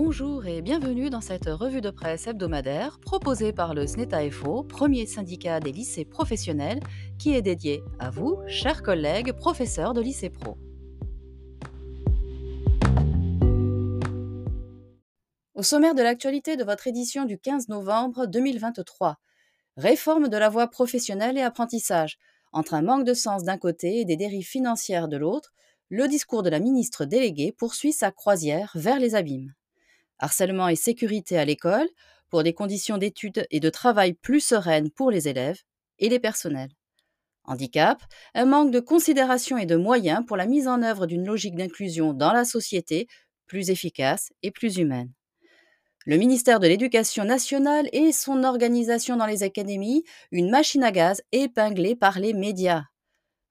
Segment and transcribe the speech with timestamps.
[0.00, 5.58] Bonjour et bienvenue dans cette revue de presse hebdomadaire proposée par le SNETA-FO, premier syndicat
[5.58, 6.78] des lycées professionnels,
[7.18, 10.56] qui est dédié à vous, chers collègues professeurs de lycée pro.
[15.54, 19.16] Au sommaire de l'actualité de votre édition du 15 novembre 2023,
[19.76, 22.18] réforme de la voie professionnelle et apprentissage,
[22.52, 25.52] entre un manque de sens d'un côté et des dérives financières de l'autre,
[25.88, 29.54] le discours de la ministre déléguée poursuit sa croisière vers les abîmes
[30.18, 31.88] harcèlement et sécurité à l'école,
[32.30, 35.60] pour des conditions d'études et de travail plus sereines pour les élèves
[35.98, 36.70] et les personnels.
[37.44, 38.02] Handicap,
[38.34, 42.12] un manque de considération et de moyens pour la mise en œuvre d'une logique d'inclusion
[42.12, 43.06] dans la société
[43.46, 45.10] plus efficace et plus humaine.
[46.04, 51.22] Le ministère de l'Éducation nationale et son organisation dans les académies, une machine à gaz
[51.32, 52.84] épinglée par les médias.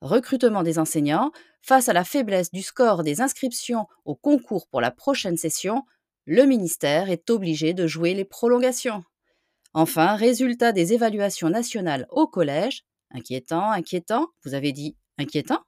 [0.02, 1.32] Recrutement des enseignants,
[1.62, 5.84] face à la faiblesse du score des inscriptions au concours pour la prochaine session,
[6.28, 9.06] le ministère est obligé de jouer les prolongations.
[9.74, 12.84] Enfin, résultat des évaluations nationales au collège.
[13.12, 15.62] Inquiétant, inquiétant, vous avez dit inquiétant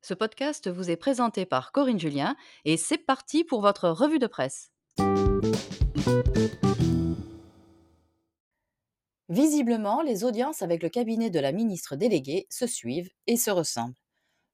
[0.00, 4.26] Ce podcast vous est présenté par Corinne Julien et c'est parti pour votre revue de
[4.26, 4.70] presse.
[9.28, 14.00] Visiblement, les audiences avec le cabinet de la ministre déléguée se suivent et se ressemblent.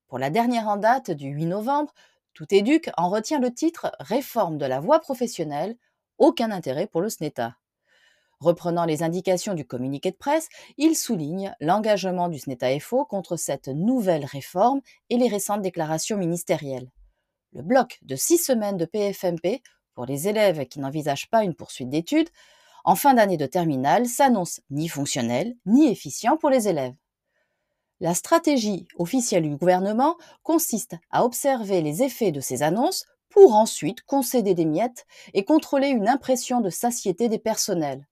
[0.08, 1.94] Pour la dernière en date du 8 novembre,
[2.34, 5.77] tout éduque en retient le titre Réforme de la voie professionnelle,
[6.18, 7.56] aucun intérêt pour le SNETA.
[8.40, 13.68] Reprenant les indications du communiqué de presse, il souligne l'engagement du SNETA FO contre cette
[13.68, 16.90] nouvelle réforme et les récentes déclarations ministérielles.
[17.52, 19.62] Le bloc de six semaines de PFMP
[19.94, 22.28] pour les élèves qui n'envisagent pas une poursuite d'études
[22.84, 26.94] en fin d'année de terminale s'annonce ni fonctionnel ni efficient pour les élèves.
[28.00, 34.03] La stratégie officielle du gouvernement consiste à observer les effets de ces annonces pour ensuite
[34.03, 38.07] concéder des miettes et contrôler une impression de satiété des personnels.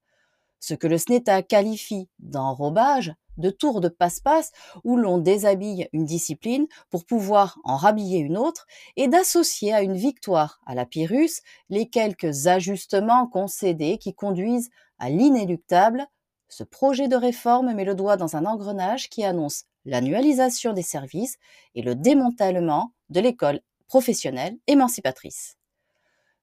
[0.59, 4.51] Ce que le SNETA qualifie d'enrobage, de tour de passe-passe
[4.85, 9.97] où l'on déshabille une discipline pour pouvoir en rhabiller une autre et d'associer à une
[9.97, 14.69] victoire à la Pyrrhus les quelques ajustements concédés qui conduisent
[14.99, 16.07] à l'inéluctable,
[16.47, 21.37] ce projet de réforme met le doigt dans un engrenage qui annonce l'annualisation des services
[21.75, 25.57] et le démantèlement de l'école professionnelle émancipatrice.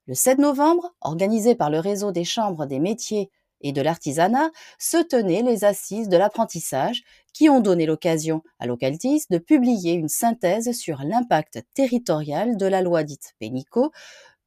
[0.06, 3.30] Le 7 novembre, organisé par le réseau des chambres des métiers
[3.60, 7.02] et de l'artisanat, se tenaient les assises de l'apprentissage
[7.32, 12.82] qui ont donné l'occasion à Localtis de publier une synthèse sur l'impact territorial de la
[12.82, 13.92] loi dite Pénico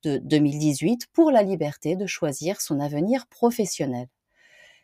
[0.04, 4.08] de 2018 pour la liberté de choisir son avenir professionnel.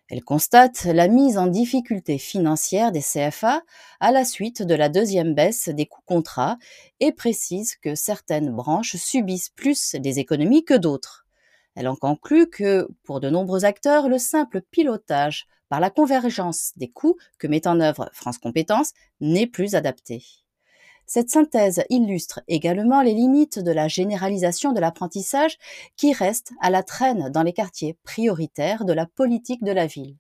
[0.10, 3.62] Elle constate la mise en difficulté financière des CFA
[4.00, 6.58] à la suite de la deuxième baisse des coûts contrats
[7.00, 11.28] et précise que certaines branches subissent plus des économies que d'autres.
[11.76, 16.90] Elle en conclut que, pour de nombreux acteurs, le simple pilotage par la convergence des
[16.90, 20.24] coûts que met en œuvre France Compétences n'est plus adapté.
[21.12, 25.58] Cette synthèse illustre également les limites de la généralisation de l'apprentissage
[25.98, 30.18] qui reste à la traîne dans les quartiers prioritaires de la politique de la ville.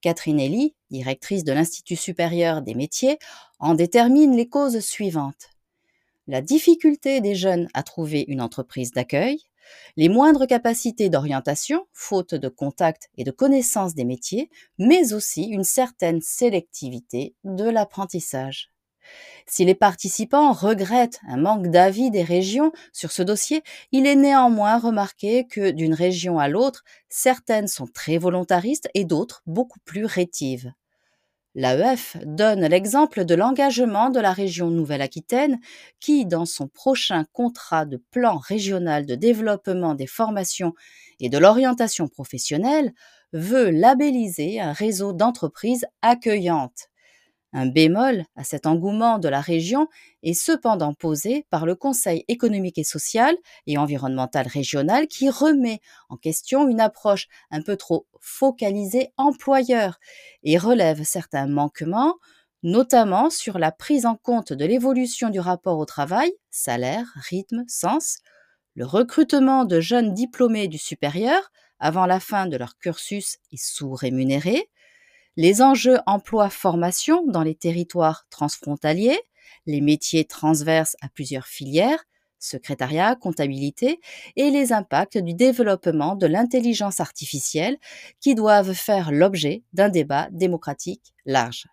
[0.00, 3.20] Catherine Elie, directrice de l'Institut supérieur des métiers,
[3.60, 5.50] en détermine les causes suivantes.
[6.26, 9.38] La difficulté des jeunes à trouver une entreprise d'accueil,
[9.96, 15.62] les moindres capacités d'orientation, faute de contact et de connaissance des métiers, mais aussi une
[15.62, 18.72] certaine sélectivité de l'apprentissage.
[19.46, 24.78] Si les participants regrettent un manque d'avis des régions sur ce dossier, il est néanmoins
[24.78, 30.72] remarqué que d'une région à l'autre, certaines sont très volontaristes et d'autres beaucoup plus rétives.
[31.54, 35.58] L'AEF donne l'exemple de l'engagement de la région Nouvelle-Aquitaine
[35.98, 40.74] qui, dans son prochain contrat de plan régional de développement des formations
[41.20, 42.92] et de l'orientation professionnelle,
[43.32, 46.90] veut labelliser un réseau d'entreprises accueillantes
[47.52, 49.88] un bémol à cet engouement de la région
[50.22, 53.36] est cependant posé par le Conseil économique et social
[53.66, 59.98] et environnemental régional qui remet en question une approche un peu trop focalisée employeur
[60.42, 62.16] et relève certains manquements,
[62.62, 68.18] notamment sur la prise en compte de l'évolution du rapport au travail, salaire, rythme, sens,
[68.74, 71.50] le recrutement de jeunes diplômés du supérieur
[71.80, 74.68] avant la fin de leur cursus et sous-rémunérés,
[75.38, 79.20] les enjeux emploi-formation dans les territoires transfrontaliers,
[79.66, 82.04] les métiers transverses à plusieurs filières,
[82.40, 84.00] secrétariat, comptabilité,
[84.34, 87.78] et les impacts du développement de l'intelligence artificielle
[88.18, 91.68] qui doivent faire l'objet d'un débat démocratique large.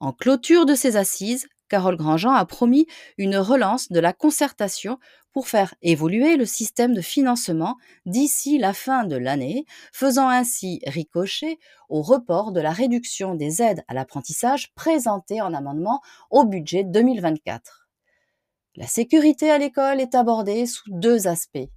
[0.00, 2.86] En clôture de ces assises, Carole Grandjean a promis
[3.18, 5.00] une relance de la concertation
[5.32, 7.74] pour faire évoluer le système de financement
[8.06, 13.82] d'ici la fin de l'année, faisant ainsi ricocher au report de la réduction des aides
[13.88, 16.00] à l'apprentissage présentée en amendement
[16.30, 17.88] au budget 2024.
[18.76, 21.70] La sécurité à l'école est abordée sous deux aspects.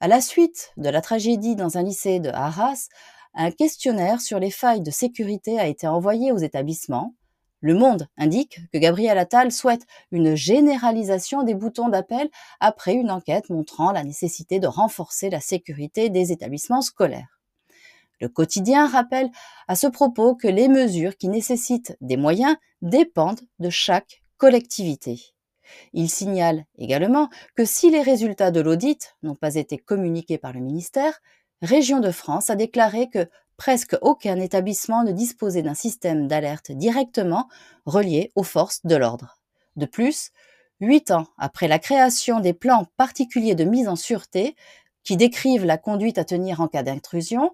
[0.00, 2.88] À la suite de la tragédie dans un lycée de Arras,
[3.34, 7.14] un questionnaire sur les failles de sécurité a été envoyé aux établissements
[7.60, 13.50] le Monde indique que Gabriel Attal souhaite une généralisation des boutons d'appel après une enquête
[13.50, 17.40] montrant la nécessité de renforcer la sécurité des établissements scolaires.
[18.20, 19.30] Le quotidien rappelle
[19.68, 25.20] à ce propos que les mesures qui nécessitent des moyens dépendent de chaque collectivité.
[25.92, 30.60] Il signale également que si les résultats de l'audit n'ont pas été communiqués par le
[30.60, 31.20] ministère,
[31.62, 33.28] Région de France a déclaré que
[33.60, 37.46] presque aucun établissement ne disposait d'un système d'alerte directement
[37.84, 39.38] relié aux forces de l'ordre.
[39.76, 40.30] De plus,
[40.80, 44.56] huit ans après la création des plans particuliers de mise en sûreté,
[45.04, 47.50] qui décrivent la conduite à tenir en cas d'intrusion,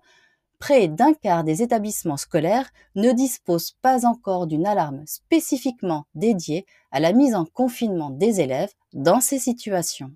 [0.61, 7.01] près d'un quart des établissements scolaires ne disposent pas encore d'une alarme spécifiquement dédiée à
[7.01, 10.13] la mise en confinement des élèves dans ces situations.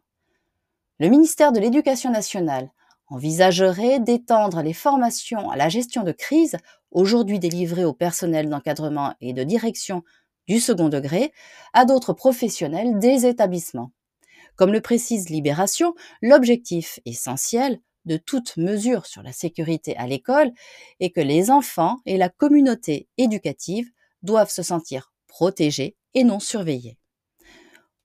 [1.00, 2.70] Le ministère de l'Éducation nationale
[3.10, 6.56] envisagerait d'étendre les formations à la gestion de crise,
[6.90, 10.02] aujourd'hui délivrées au personnel d'encadrement et de direction
[10.48, 11.32] du second degré,
[11.72, 13.92] à d'autres professionnels des établissements.
[14.56, 20.52] Comme le précise Libération, l'objectif essentiel de toute mesure sur la sécurité à l'école
[21.00, 23.90] est que les enfants et la communauté éducative
[24.22, 26.98] doivent se sentir protégés et non surveillés.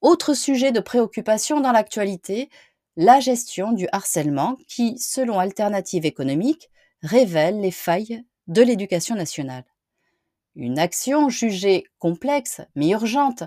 [0.01, 2.49] Autre sujet de préoccupation dans l'actualité,
[2.97, 6.69] la gestion du harcèlement qui, selon Alternative économique,
[7.01, 9.65] révèle les failles de l'éducation nationale.
[10.56, 13.44] Une action jugée complexe mais urgente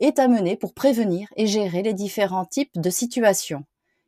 [0.00, 3.64] est à mener pour prévenir et gérer les différents types de situations.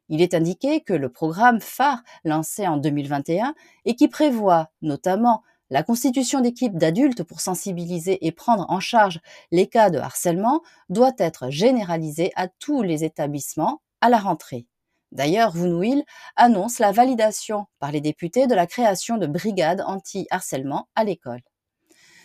[0.09, 3.55] Il est indiqué que le programme phare lancé en 2021
[3.85, 9.21] et qui prévoit notamment la constitution d'équipes d'adultes pour sensibiliser et prendre en charge
[9.53, 14.67] les cas de harcèlement doit être généralisé à tous les établissements à la rentrée.
[15.12, 16.05] D'ailleurs, Vounouil
[16.37, 21.43] annonce la validation par les députés de la création de brigades anti-harcèlement à l'école.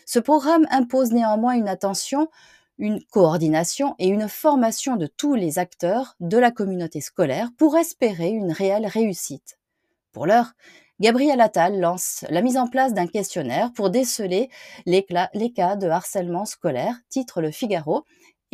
[0.05, 2.29] Ce programme impose néanmoins une attention,
[2.77, 8.29] une coordination et une formation de tous les acteurs de la communauté scolaire pour espérer
[8.29, 9.57] une réelle réussite.
[10.11, 10.53] Pour l'heure,
[11.01, 14.49] Gabriel Attal lance la mise en place d'un questionnaire pour déceler
[14.85, 18.05] les, les, cas de harcèlement scolaire, titre Le Figaro,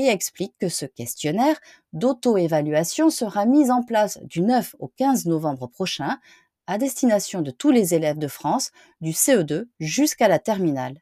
[0.05, 1.59] et explique que ce questionnaire
[1.93, 6.19] d'auto-évaluation sera mis en place du 9 au 15 novembre prochain
[6.67, 8.71] à destination de tous les élèves de France
[9.01, 11.01] du CE2 jusqu'à la terminale.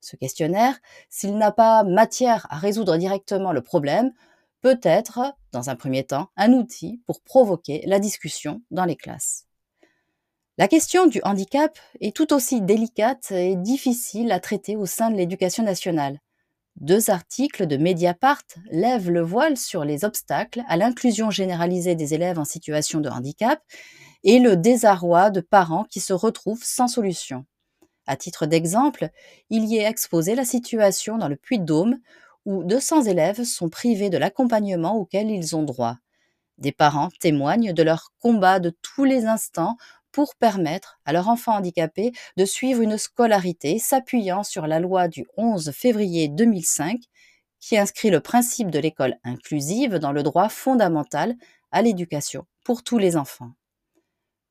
[0.00, 0.78] Ce questionnaire,
[1.08, 4.12] s'il n'a pas matière à résoudre directement le problème,
[4.60, 9.46] peut être, dans un premier temps, un outil pour provoquer la discussion dans les classes.
[10.56, 15.16] La question du handicap est tout aussi délicate et difficile à traiter au sein de
[15.16, 16.20] l'éducation nationale.
[16.80, 22.38] Deux articles de Mediapart lèvent le voile sur les obstacles à l'inclusion généralisée des élèves
[22.38, 23.62] en situation de handicap
[24.24, 27.46] et le désarroi de parents qui se retrouvent sans solution.
[28.06, 29.10] À titre d'exemple,
[29.50, 31.98] il y est exposé la situation dans le Puy-de-Dôme
[32.44, 35.96] où 200 élèves sont privés de l'accompagnement auquel ils ont droit.
[36.58, 39.76] Des parents témoignent de leur combat de tous les instants
[40.14, 45.26] pour permettre à leur enfant handicapé de suivre une scolarité s'appuyant sur la loi du
[45.36, 47.00] 11 février 2005
[47.58, 51.34] qui inscrit le principe de l'école inclusive dans le droit fondamental
[51.72, 53.50] à l'éducation pour tous les enfants.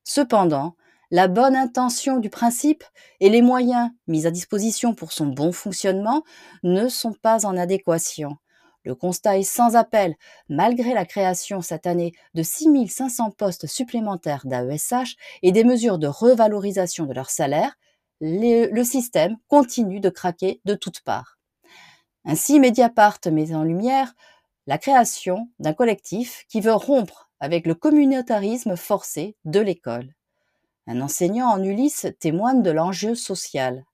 [0.04, 0.76] Cependant,
[1.10, 2.84] la bonne intention du principe
[3.20, 6.24] et les moyens mis à disposition pour son bon fonctionnement
[6.62, 8.36] ne sont pas en adéquation
[8.84, 10.14] le constat est sans appel.
[10.48, 17.06] Malgré la création cette année de 6500 postes supplémentaires d'AESH et des mesures de revalorisation
[17.06, 17.76] de leur salaire,
[18.20, 21.38] le système continue de craquer de toutes parts.
[22.24, 24.14] Ainsi, Mediapart met en lumière
[24.66, 30.14] la création d'un collectif qui veut rompre avec le communautarisme forcé de l'école.
[30.86, 33.84] Un enseignant en Ulysse témoigne de l'enjeu social.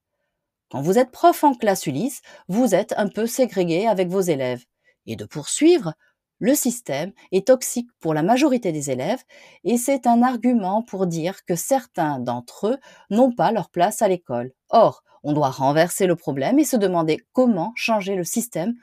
[0.71, 4.65] Quand vous êtes prof en classe Ulysse, vous êtes un peu ségrégué avec vos élèves
[5.07, 5.95] et de poursuivre,
[6.39, 9.23] le système est toxique pour la majorité des élèves
[9.63, 12.79] et c'est un argument pour dire que certains d'entre eux
[13.11, 14.53] n'ont pas leur place à l'école.
[14.71, 18.75] Or, on doit renverser le problème et se demander comment changer le système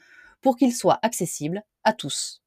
[0.41, 2.43] pour qu'il soit accessible à tous.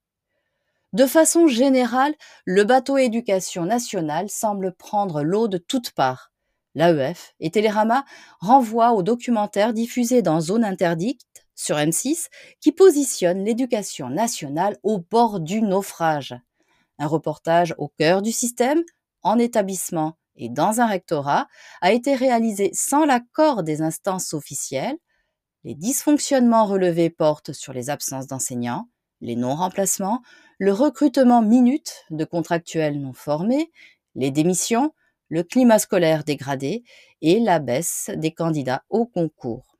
[0.92, 6.29] De façon générale, le bateau éducation nationale semble prendre l'eau de toutes parts.
[6.74, 8.04] L'AEF et Télérama
[8.40, 11.22] renvoient aux documentaires diffusés dans Zone Interdite
[11.54, 12.28] sur M6
[12.60, 16.34] qui positionne l'éducation nationale au bord du naufrage.
[16.98, 18.82] Un reportage au cœur du système,
[19.22, 21.48] en établissement et dans un rectorat,
[21.80, 24.96] a été réalisé sans l'accord des instances officielles.
[25.64, 28.88] Les dysfonctionnements relevés portent sur les absences d'enseignants,
[29.20, 30.22] les non-remplacements,
[30.58, 33.70] le recrutement minute de contractuels non formés,
[34.14, 34.94] les démissions,
[35.30, 36.84] le climat scolaire dégradé
[37.22, 39.78] et la baisse des candidats au concours.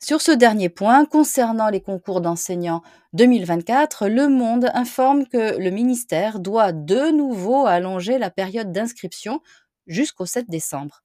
[0.00, 2.82] Sur ce dernier point, concernant les concours d'enseignants
[3.14, 9.40] 2024, Le Monde informe que le ministère doit de nouveau allonger la période d'inscription
[9.88, 11.02] jusqu'au 7 décembre.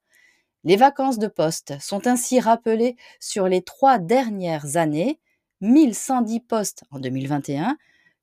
[0.63, 5.19] Les vacances de poste sont ainsi rappelées sur les trois dernières années,
[5.61, 7.77] 1110 postes en 2021,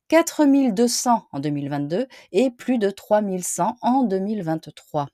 [0.07, 5.09] 4200 en 2022 et plus de 3100 en 2023.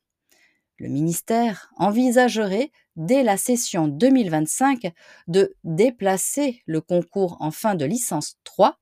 [0.79, 4.93] Le ministère envisagerait dès la session 2025
[5.27, 8.79] de déplacer le concours en fin de licence 3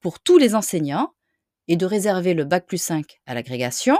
[0.00, 1.14] pour tous les enseignants
[1.68, 3.98] et de réserver le bac plus 5 à l'agrégation,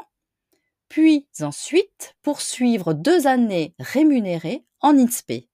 [0.89, 5.49] puis ensuite poursuivre deux années rémunérées en INSPE.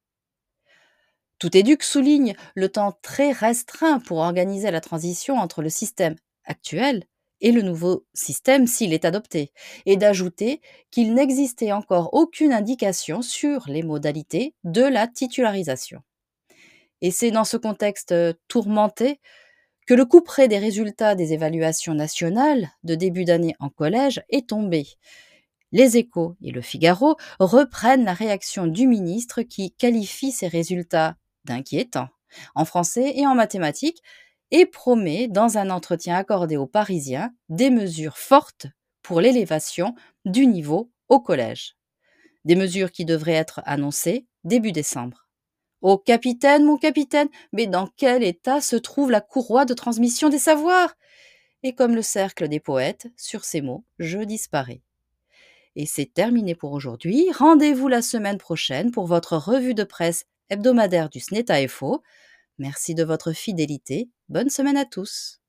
[1.38, 7.04] Tout éduc souligne le temps très restreint pour organiser la transition entre le système actuel
[7.40, 9.52] et le nouveau système s'il est adopté,
[9.84, 16.00] et d'ajouter qu'il n'existait encore aucune indication sur les modalités de la titularisation.
[17.02, 18.14] Et c'est dans ce contexte
[18.48, 19.20] tourmenté
[19.86, 24.86] que le couperet des résultats des évaluations nationales de début d'année en collège est tombé.
[25.72, 32.08] Les échos et le Figaro reprennent la réaction du ministre qui qualifie ces résultats d'inquiétants
[32.54, 34.02] en français et en mathématiques
[34.50, 38.66] et promet, dans un entretien accordé aux Parisiens, des mesures fortes
[39.02, 41.76] pour l'élévation du niveau au collège.
[42.44, 45.28] Des mesures qui devraient être annoncées début décembre.
[45.82, 50.38] Ô capitaine, mon capitaine, mais dans quel état se trouve la courroie de transmission des
[50.38, 50.94] savoirs?
[51.62, 54.82] Et comme le cercle des poètes, sur ces mots, je disparais.
[55.74, 57.30] Et c'est terminé pour aujourd'hui.
[57.32, 62.02] Rendez-vous la semaine prochaine pour votre revue de presse hebdomadaire du SNETA FO.
[62.58, 64.08] Merci de votre fidélité.
[64.28, 65.40] Bonne semaine à tous.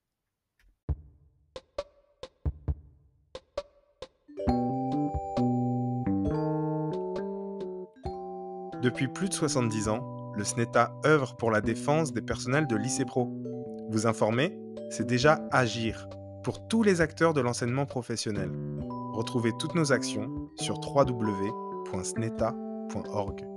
[8.83, 13.05] Depuis plus de 70 ans, le SNETA œuvre pour la défense des personnels de lycée
[13.05, 13.27] pro.
[13.89, 14.55] Vous informer,
[14.91, 16.07] c'est déjà agir
[16.43, 18.51] pour tous les acteurs de l'enseignement professionnel.
[19.13, 23.56] Retrouvez toutes nos actions sur www.sneta.org.